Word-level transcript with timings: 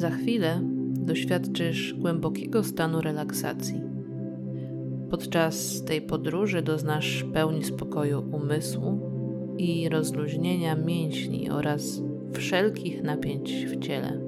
Za 0.00 0.10
chwilę 0.10 0.60
doświadczysz 0.92 1.94
głębokiego 1.94 2.64
stanu 2.64 3.00
relaksacji. 3.00 3.80
Podczas 5.10 5.84
tej 5.84 6.02
podróży 6.02 6.62
doznasz 6.62 7.24
pełni 7.32 7.64
spokoju 7.64 8.24
umysłu 8.32 9.00
i 9.58 9.88
rozluźnienia 9.88 10.76
mięśni 10.76 11.50
oraz 11.50 12.02
wszelkich 12.32 13.02
napięć 13.02 13.66
w 13.66 13.78
ciele. 13.78 14.20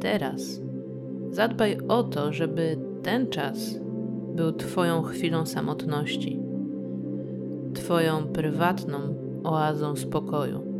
Teraz 0.00 0.62
zadbaj 1.30 1.78
o 1.88 2.02
to, 2.02 2.32
żeby 2.32 2.76
ten 3.02 3.26
czas 3.26 3.80
był 4.36 4.52
Twoją 4.52 5.02
chwilą 5.02 5.46
samotności, 5.46 6.40
Twoją 7.74 8.26
prywatną 8.26 9.14
oazą 9.44 9.96
spokoju. 9.96 10.71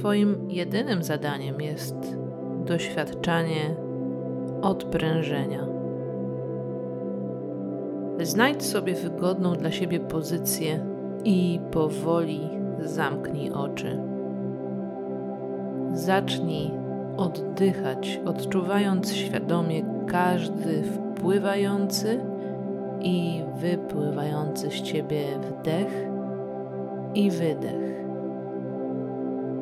Twoim 0.00 0.50
jedynym 0.50 1.02
zadaniem 1.02 1.60
jest 1.60 2.16
doświadczanie 2.64 3.76
odprężenia. 4.62 5.66
Znajdź 8.20 8.62
sobie 8.62 8.94
wygodną 8.94 9.54
dla 9.54 9.70
siebie 9.70 10.00
pozycję 10.00 10.86
i 11.24 11.60
powoli 11.70 12.40
zamknij 12.78 13.50
oczy. 13.50 14.02
Zacznij 15.92 16.70
oddychać, 17.16 18.20
odczuwając 18.24 19.12
świadomie 19.12 19.82
każdy 20.06 20.82
wpływający 20.82 22.20
i 23.00 23.42
wypływający 23.56 24.70
z 24.70 24.82
ciebie 24.82 25.24
wdech 25.40 26.08
i 27.14 27.30
wydech. 27.30 27.89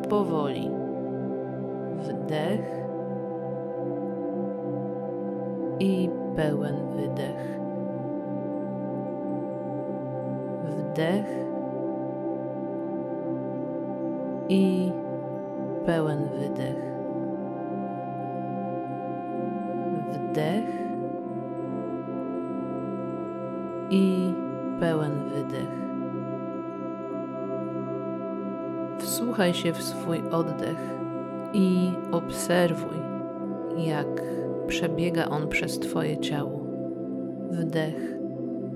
Powoli. 0.09 0.71
Wdech 1.99 2.79
i 5.81 6.11
pełen 6.37 6.77
wydech. 6.97 7.59
Wdech 10.65 11.27
i 14.49 14.93
pełen 15.87 16.29
wydech. 16.39 16.83
Wdech 20.13 20.69
i 23.91 24.35
pełen 24.81 25.13
wydech. 25.29 25.88
Wsłuchaj 29.39 29.55
się 29.55 29.73
w 29.73 29.83
swój 29.83 30.19
oddech 30.31 30.79
i 31.53 31.91
obserwuj, 32.13 32.99
jak 33.77 34.23
przebiega 34.67 35.29
on 35.29 35.49
przez 35.49 35.79
Twoje 35.79 36.19
ciało. 36.19 36.61
Wdech. 37.51 38.19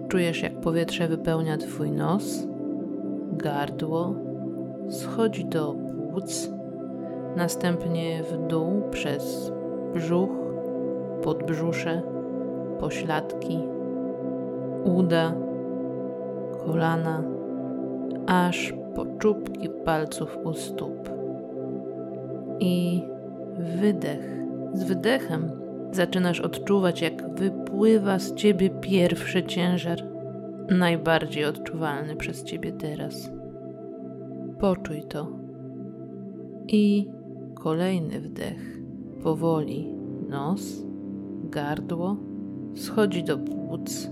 Czujesz, 0.09 0.43
jak 0.43 0.61
powietrze 0.61 1.09
wypełnia 1.09 1.57
Twój 1.57 1.91
nos, 1.91 2.47
gardło, 3.33 4.15
schodzi 4.89 5.45
do 5.45 5.75
płuc, 5.75 6.51
następnie 7.37 8.23
w 8.23 8.47
dół 8.47 8.83
przez 8.91 9.53
brzuch, 9.95 10.31
podbrzusze, 11.23 12.03
pośladki, 12.81 13.59
uda, 14.85 15.35
kolana, 16.65 17.23
aż 18.27 18.81
po 18.95 19.07
czubki 19.07 19.69
palców 19.85 20.39
u 20.45 20.55
stóp. 20.55 21.11
I 22.61 23.03
wydech. 23.81 24.43
Z 24.73 24.84
wydechem 24.84 25.51
zaczynasz 25.93 26.41
odczuwać, 26.41 27.03
jak 27.03 27.34
wypływa 27.34 28.19
z 28.19 28.34
ciebie 28.34 28.71
pierwszy 28.71 29.43
ciężar, 29.43 29.99
najbardziej 30.71 31.44
odczuwalny 31.44 32.16
przez 32.16 32.44
ciebie 32.44 32.72
teraz. 32.72 33.31
Poczuj 34.59 35.03
to. 35.03 35.28
I 36.69 37.11
kolejny 37.55 38.21
wdech. 38.21 38.81
Powoli 39.22 39.93
nos, 40.28 40.87
gardło 41.45 42.16
schodzi 42.75 43.25
do 43.25 43.39
płuc, 43.39 44.11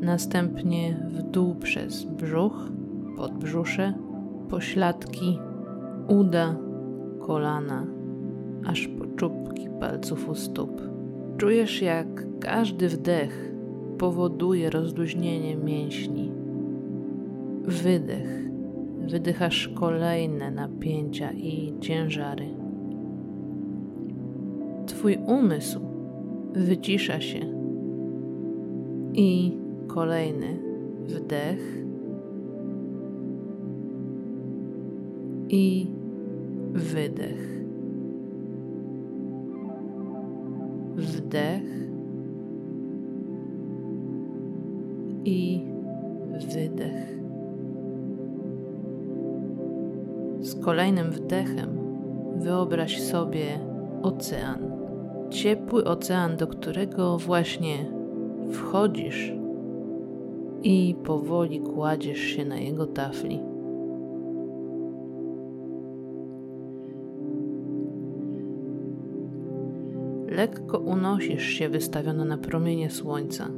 następnie 0.00 0.96
w 1.08 1.22
dół 1.22 1.54
przez 1.54 2.04
brzuch, 2.04 2.68
podbrzusze, 3.16 3.94
pośladki, 4.48 5.38
uda, 6.08 6.56
kolana, 7.20 7.86
aż 8.66 8.88
po 8.88 9.06
czubki 9.06 9.68
palców 9.80 10.28
u 10.28 10.34
stóp. 10.34 10.82
Czujesz, 11.36 11.82
jak 11.82 12.26
każdy 12.40 12.88
wdech 12.88 13.54
powoduje 13.98 14.70
rozluźnienie 14.70 15.56
mięśni. 15.56 16.32
Wydech 17.62 18.44
wydychasz 19.06 19.68
kolejne 19.68 20.50
napięcia 20.50 21.32
i 21.32 21.74
ciężary. 21.80 22.46
Twój 24.86 25.18
umysł 25.26 25.80
wycisza 26.52 27.20
się 27.20 27.40
i 29.14 29.58
kolejny 29.86 30.58
wdech 31.06 31.83
i 35.54 35.86
wydech. 36.72 37.64
Wdech 40.96 41.62
i 45.24 45.66
wydech. 46.54 47.18
Z 50.40 50.64
kolejnym 50.64 51.10
wdechem 51.10 51.78
wyobraź 52.36 53.00
sobie 53.00 53.46
ocean. 54.02 54.58
Ciepły 55.30 55.84
ocean, 55.84 56.36
do 56.36 56.46
którego 56.46 57.18
właśnie 57.18 57.76
wchodzisz 58.52 59.32
i 60.62 60.94
powoli 61.04 61.60
kładziesz 61.60 62.20
się 62.20 62.44
na 62.44 62.56
jego 62.56 62.86
tafli. 62.86 63.53
Lekko 70.44 70.78
unosisz 70.78 71.46
się 71.46 71.68
wystawiona 71.68 72.24
na 72.24 72.38
promienie 72.38 72.90
słońca. 72.90 73.48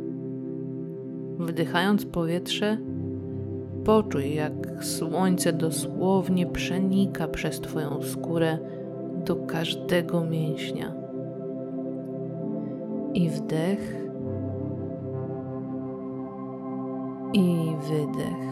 Wdychając 1.38 2.06
powietrze, 2.06 2.78
Poczuj, 3.84 4.34
jak 4.34 4.84
słońce 4.84 5.52
dosłownie 5.52 6.46
przenika 6.46 7.28
przez 7.28 7.60
Twoją 7.60 8.02
skórę 8.02 8.58
do 9.24 9.36
każdego 9.36 10.24
mięśnia. 10.24 10.92
I 13.14 13.30
wdech, 13.30 14.06
i 17.32 17.56
wydech. 17.88 18.46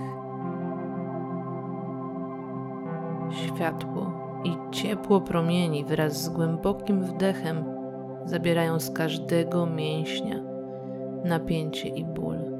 Światło 3.30 4.12
i 4.44 4.56
ciepło 4.70 5.20
promieni 5.20 5.84
wraz 5.84 6.22
z 6.22 6.28
głębokim 6.28 7.02
wdechem 7.02 7.73
zabierają 8.26 8.80
z 8.80 8.90
każdego 8.90 9.66
mięśnia 9.66 10.54
napięcie 11.24 11.88
i 11.88 12.04
ból 12.04 12.54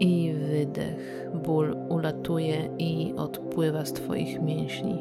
i 0.00 0.32
wydech. 0.32 1.30
Ból 1.44 1.76
ulatuje 1.88 2.68
i 2.78 3.14
odpływa 3.16 3.84
z 3.84 3.92
Twoich 3.92 4.42
mięśni. 4.42 4.98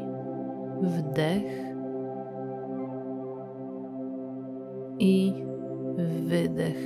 Wdech 0.81 1.43
i 4.99 5.33
wydech. 6.25 6.77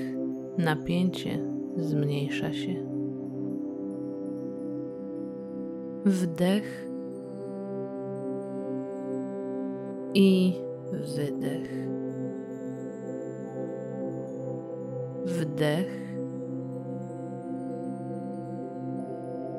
Napięcie 0.58 1.40
zmniejsza 1.78 2.54
się. 2.54 2.74
Wdech 6.06 6.88
i 10.14 10.54
wydech. 11.16 11.88
Wdech 15.42 15.88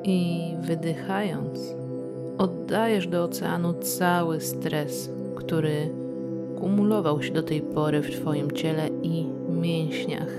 i 0.03 0.53
wydychając, 0.59 1.75
oddajesz 2.37 3.07
do 3.07 3.23
oceanu 3.23 3.73
cały 3.73 4.41
stres, 4.41 5.09
który 5.35 5.89
kumulował 6.59 7.23
się 7.23 7.33
do 7.33 7.43
tej 7.43 7.61
pory 7.61 8.01
w 8.01 8.11
Twoim 8.11 8.51
ciele 8.51 8.87
i 8.87 9.25
mięśniach, 9.49 10.31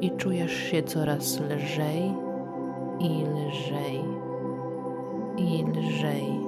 i 0.00 0.10
czujesz 0.10 0.52
się 0.52 0.82
coraz 0.82 1.40
lżej 1.40 2.12
i 3.00 3.24
lżej 3.24 4.04
i 5.36 5.64
lżej. 5.64 6.40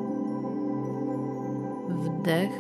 Wdech 1.88 2.52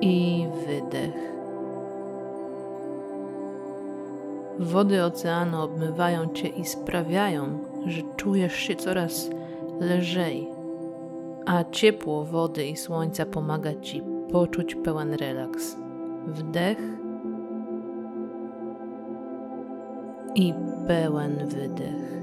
i 0.00 0.46
wydech. 0.66 1.39
Wody 4.60 5.04
oceanu 5.04 5.62
obmywają 5.62 6.28
cię 6.32 6.48
i 6.48 6.64
sprawiają, 6.64 7.58
że 7.86 8.02
czujesz 8.16 8.54
się 8.54 8.76
coraz 8.76 9.30
lżej, 9.80 10.48
a 11.46 11.64
ciepło 11.64 12.24
wody 12.24 12.66
i 12.66 12.76
słońca 12.76 13.26
pomaga 13.26 13.74
ci 13.74 14.02
poczuć 14.32 14.74
pełen 14.74 15.14
relaks. 15.14 15.76
Wdech 16.26 16.78
i 20.34 20.54
pełen 20.86 21.48
wydech. 21.48 22.22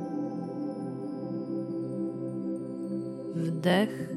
Wdech 3.36 4.14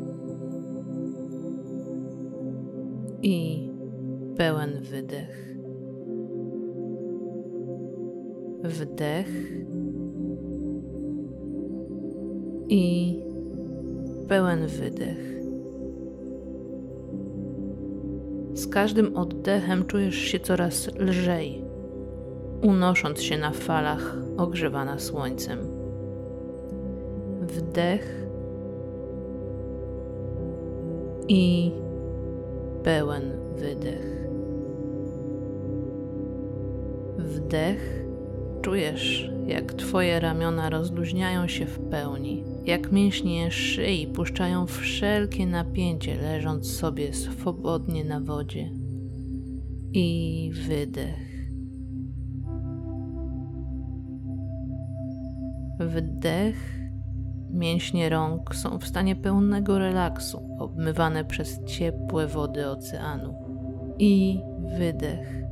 i 3.23 3.69
pełen 4.37 4.83
wydech. 4.83 5.50
Wdech 8.65 9.29
i 12.69 13.17
pełen 14.29 14.67
wydech. 14.67 15.41
Z 18.55 18.69
każdym 18.69 19.17
oddechem 19.17 19.87
czujesz 19.87 20.15
się 20.15 20.41
coraz 20.41 20.91
lżej, 20.99 21.65
unosząc 22.63 23.23
się 23.23 23.39
na 23.39 23.51
falach 23.51 24.17
ogrzewana 24.37 24.99
słońcem. 24.99 25.59
Wdech 27.43 28.27
i 31.29 31.73
pełen 32.83 33.23
wydech. 33.57 34.27
Wdech. 37.19 38.10
Czujesz, 38.63 39.31
jak 39.47 39.73
Twoje 39.73 40.21
ramiona 40.21 40.71
rozluźniają 40.71 41.49
się 41.49 41.67
w 41.67 41.79
pełni, 41.79 42.45
jak 42.65 42.93
mięśnie 42.93 43.51
szyi 43.51 44.07
puszczają 44.07 44.67
wszelkie 44.67 45.47
napięcie, 45.47 46.17
leżąc 46.23 46.73
sobie 46.73 47.15
swobodnie 47.15 48.05
na 48.05 48.21
wodzie. 48.21 48.71
I 49.93 50.51
wydech. 50.67 51.31
Wdech 55.81 56.81
Mięśnie 57.53 58.09
rąk 58.09 58.55
są 58.55 58.79
w 58.79 58.87
stanie 58.87 59.17
pełnego 59.17 59.79
relaksu, 59.79 60.57
obmywane 60.59 61.25
przez 61.25 61.65
ciepłe 61.65 62.27
wody 62.27 62.69
oceanu. 62.69 63.35
I 63.99 64.41
wydech. 64.79 65.50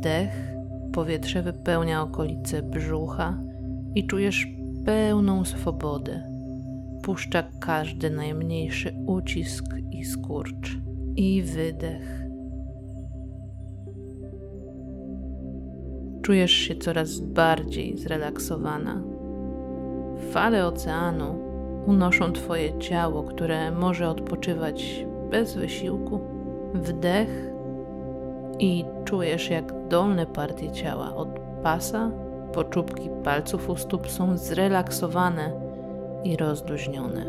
Wdech, 0.00 0.52
powietrze 0.92 1.42
wypełnia 1.42 2.02
okolice 2.02 2.62
brzucha 2.62 3.38
i 3.94 4.06
czujesz 4.06 4.48
pełną 4.84 5.44
swobodę. 5.44 6.22
Puszcza 7.02 7.42
każdy 7.60 8.10
najmniejszy 8.10 8.94
ucisk 9.06 9.64
i 9.90 10.04
skurcz. 10.04 10.78
I 11.16 11.42
wydech. 11.42 12.20
czujesz 16.22 16.52
się 16.52 16.76
coraz 16.76 17.20
bardziej 17.20 17.98
zrelaksowana. 17.98 19.02
Fale 20.30 20.66
oceanu 20.66 21.38
unoszą 21.86 22.32
Twoje 22.32 22.78
ciało, 22.78 23.22
które 23.22 23.70
może 23.70 24.08
odpoczywać 24.08 25.06
bez 25.30 25.56
wysiłku. 25.56 26.20
Wdech 26.74 27.49
i 28.60 28.84
czujesz, 29.04 29.50
jak 29.50 29.88
dolne 29.88 30.26
partie 30.26 30.72
ciała 30.72 31.14
od 31.16 31.28
pasa 31.62 32.10
po 32.52 32.64
czubki 32.64 33.10
palców 33.24 33.70
u 33.70 33.76
stóp 33.76 34.08
są 34.10 34.36
zrelaksowane 34.36 35.52
i 36.24 36.36
rozluźnione. 36.36 37.26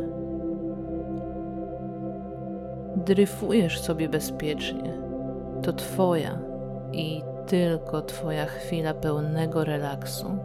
Dryfujesz 2.96 3.82
sobie 3.82 4.10
bezpiecznie. 4.10 4.94
To 5.62 5.74
Twoja 5.74 6.38
i 6.94 7.22
tylko 7.48 8.02
Twoja 8.02 8.46
chwila 8.46 8.94
pełnego 8.94 9.64
relaksu, 9.64 10.38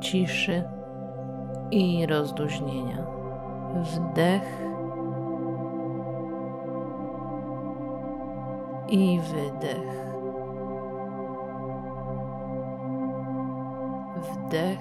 ciszy 0.00 0.62
i 1.70 2.06
rozluźnienia. 2.06 3.06
Wdech 3.82 4.66
i 8.88 9.20
wydech. 9.20 10.05
Wdech 14.46 14.78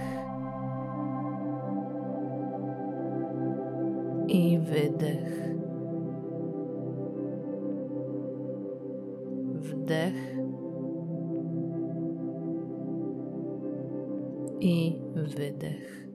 i 4.27 4.59
wydech. 4.59 5.55
Wdech 9.53 10.35
i 14.59 15.01
wydech. 15.15 16.07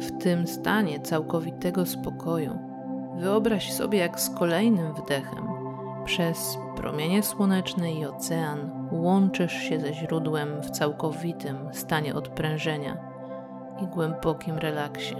W 0.00 0.22
tym 0.22 0.46
stanie 0.46 1.00
całkowitego 1.00 1.86
spokoju 1.86 2.58
wyobraź 3.18 3.72
sobie, 3.72 3.98
jak 3.98 4.20
z 4.20 4.30
kolejnym 4.30 4.94
wdechem 4.94 5.55
przez 6.06 6.58
promienie 6.76 7.22
słoneczne 7.22 7.92
i 7.92 8.06
ocean 8.06 8.88
łączysz 8.92 9.52
się 9.52 9.80
ze 9.80 9.94
źródłem 9.94 10.62
w 10.62 10.70
całkowitym 10.70 11.56
stanie 11.72 12.14
odprężenia 12.14 12.96
i 13.82 13.86
głębokim 13.86 14.58
relaksie. 14.58 15.16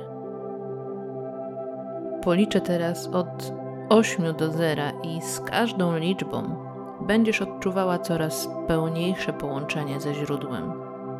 Policzę 2.23 2.61
teraz 2.61 3.09
od 3.09 3.53
8 3.89 4.35
do 4.35 4.51
0 4.51 4.83
i 5.03 5.23
z 5.23 5.41
każdą 5.41 5.97
liczbą 5.97 6.57
będziesz 7.01 7.43
odczuwała 7.43 7.99
coraz 7.99 8.49
pełniejsze 8.67 9.33
połączenie 9.33 10.01
ze 10.01 10.15
źródłem 10.15 10.73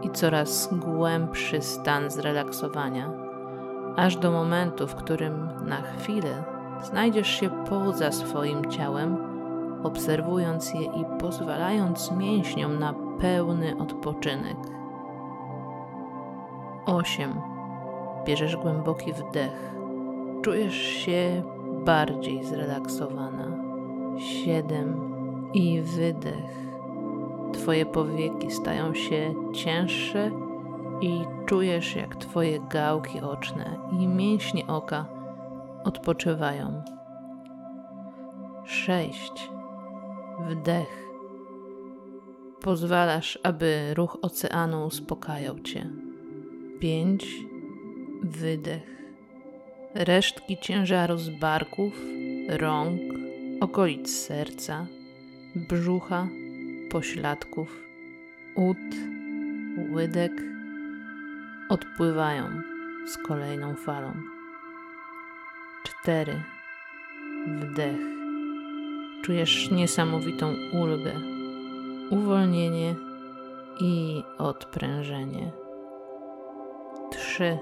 i 0.03 0.11
coraz 0.11 0.69
głębszy 0.73 1.63
stan 1.63 2.11
zrelaksowania, 2.11 3.11
aż 3.97 4.17
do 4.17 4.31
momentu, 4.31 4.87
w 4.87 4.95
którym 4.95 5.49
na 5.65 5.83
chwilę 5.83 6.45
znajdziesz 6.83 7.29
się 7.29 7.51
poza 7.69 8.13
swoim 8.13 8.71
ciałem, 8.71 9.26
obserwując 9.87 10.75
je 10.75 10.83
i 10.83 11.05
pozwalając 11.21 12.13
mięśniom 12.13 12.79
na 12.79 12.95
pełny 13.21 13.79
odpoczynek. 13.79 14.57
8. 16.87 17.41
Bierzesz 18.25 18.57
głęboki 18.57 19.13
wdech. 19.13 19.75
Czujesz 20.43 20.75
się 20.75 21.43
bardziej 21.85 22.45
zrelaksowana. 22.45 23.57
7 24.19 25.51
i 25.55 25.83
wydech. 25.83 26.67
Twoje 27.53 27.87
powieki 27.87 28.51
stają 28.51 28.95
się 28.95 29.35
cięższe 29.55 30.31
i 31.01 31.25
czujesz, 31.47 31.97
jak 31.97 32.17
Twoje 32.17 32.61
gałki 32.61 33.21
oczne 33.21 33.77
i 34.01 34.09
mięśnie 34.09 34.67
oka 34.67 35.07
odpoczywają. 35.85 36.83
Sześć. 38.65 39.56
Wdech. 40.41 41.07
Pozwalasz, 42.61 43.39
aby 43.43 43.95
ruch 43.95 44.19
oceanu 44.23 44.87
uspokajał 44.87 45.61
Cię. 45.61 45.91
Pięć. 46.81 47.27
Wydech. 48.23 48.97
Resztki 49.95 50.59
ciężaru 50.59 51.19
z 51.19 51.29
barków, 51.29 52.01
rąk, 52.49 53.01
okolic 53.61 54.11
serca 54.11 54.87
brzucha, 55.57 56.29
pośladków, 56.91 57.83
ud, 58.55 58.79
łydek 59.93 60.33
odpływają 61.69 62.63
z 63.07 63.17
kolejną 63.17 63.75
falą. 63.75 64.13
Cztery. 65.85 66.43
Wdech. 67.47 68.16
Czujesz 69.27 69.71
niesamowitą 69.71 70.47
ulgę, 70.73 71.13
uwolnienie 72.11 72.95
i 73.81 74.23
odprężenie. 74.39 75.53
Trzy. 77.11 77.59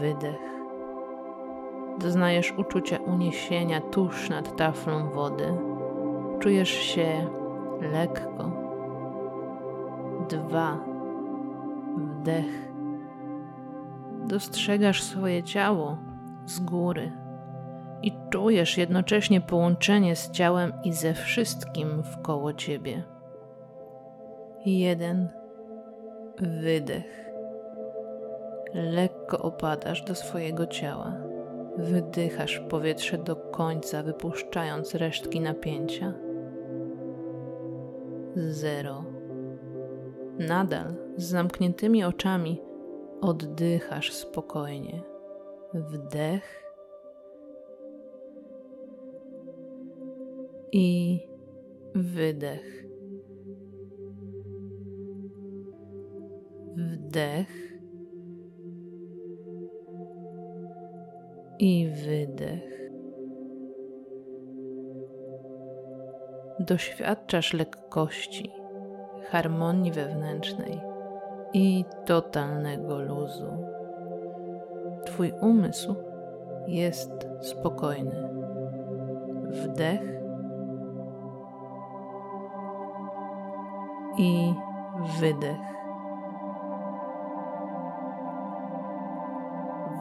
Wydech. 0.00 0.40
Doznajesz 1.98 2.54
uczucia 2.56 2.96
uniesienia 2.96 3.80
tuż 3.80 4.28
nad 4.30 4.56
taflą 4.56 5.10
wody 5.10 5.56
Czujesz 6.40 6.70
się 6.70 7.30
lekko. 7.92 8.50
Dwa. 10.28 10.78
Wdech. 11.96 12.72
dostrzegasz 14.26 15.02
swoje 15.02 15.42
ciało 15.42 15.98
z 16.46 16.60
góry 16.60 17.23
i 18.06 18.12
czujesz 18.30 18.78
jednocześnie 18.78 19.40
połączenie 19.40 20.16
z 20.16 20.30
ciałem 20.30 20.72
i 20.84 20.92
ze 20.92 21.14
wszystkim 21.14 22.02
wkoło 22.02 22.52
ciebie. 22.52 23.04
Jeden 24.66 25.28
wydech. 26.38 27.30
Lekko 28.74 29.38
opadasz 29.38 30.02
do 30.02 30.14
swojego 30.14 30.66
ciała. 30.66 31.12
Wydychasz 31.76 32.58
powietrze 32.58 33.18
do 33.18 33.36
końca, 33.36 34.02
wypuszczając 34.02 34.94
resztki 34.94 35.40
napięcia. 35.40 36.12
Zero. 38.36 39.04
Nadal 40.38 40.94
z 41.16 41.24
zamkniętymi 41.24 42.04
oczami 42.04 42.62
oddychasz 43.20 44.12
spokojnie. 44.12 45.02
Wdech 45.74 46.63
i 50.76 51.20
wydech. 51.94 52.84
Wdech 56.76 57.78
i 61.58 61.88
wydech. 61.88 62.90
Doświadczasz 66.60 67.52
lekkości, 67.52 68.52
harmonii 69.30 69.92
wewnętrznej 69.92 70.80
i 71.52 71.84
totalnego 72.04 72.98
luzu. 72.98 73.52
Twój 75.04 75.32
umysł 75.40 75.94
jest 76.66 77.28
spokojny. 77.40 78.28
Wdech 79.50 80.13
i 84.18 84.54
wydech. 85.20 85.74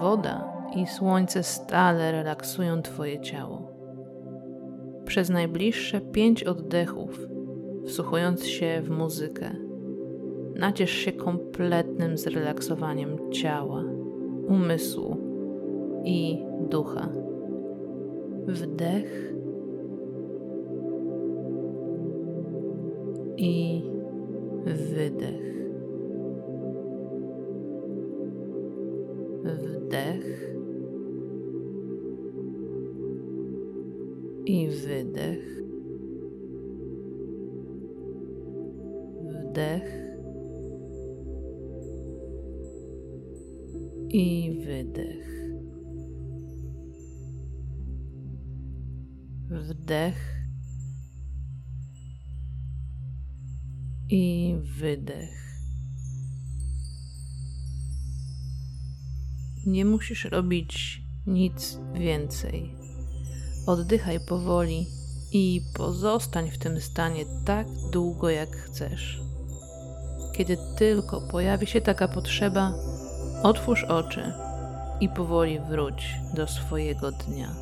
Woda 0.02 0.54
i 0.76 0.88
słońce 0.88 1.44
stale 1.44 2.12
relaksują 2.12 2.82
Twoje 2.82 3.22
ciało. 3.22 3.72
Przez 5.06 5.30
najbliższe 5.30 6.02
pięć 6.02 6.44
oddechów, 6.44 7.20
wsłuchując 7.86 8.46
się 8.46 8.82
w 8.82 8.90
muzykę, 8.90 9.50
naciesz 10.56 10.92
się 10.92 11.12
kompletnym 11.12 12.18
zrelaksowaniem 12.18 13.32
ciała, 13.32 13.84
umysłu 14.48 15.18
i 16.04 16.46
ducha. 16.70 17.10
Wdech 18.48 19.34
i 23.38 23.73
Wdech 29.94 30.26
i 34.46 34.68
wydech. 34.68 35.46
Wdech 39.30 39.90
i 44.10 44.52
wydech. 44.66 45.30
Wdech 49.50 50.33
musisz 60.04 60.26
robić 60.26 61.02
nic 61.28 61.80
więcej. 61.94 62.76
Oddychaj 63.68 64.20
powoli 64.20 64.88
i 65.32 65.62
pozostań 65.74 66.52
w 66.52 66.58
tym 66.58 66.82
stanie 66.82 67.26
tak 67.46 67.68
długo, 67.92 68.30
jak 68.30 68.56
chcesz. 68.56 69.22
Kiedy 70.34 70.58
tylko 70.78 71.22
pojawi 71.22 71.68
się 71.68 71.82
taka 71.82 72.08
potrzeba, 72.08 72.74
otwórz 73.44 73.84
oczy 73.84 74.34
i 75.00 75.10
powoli 75.10 75.60
wróć 75.60 76.16
do 76.34 76.48
swojego 76.48 77.12
dnia. 77.12 77.56